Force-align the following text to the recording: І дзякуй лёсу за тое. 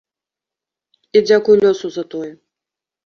І 1.19 1.23
дзякуй 1.27 1.55
лёсу 1.65 1.87
за 1.99 2.03
тое. 2.15 2.33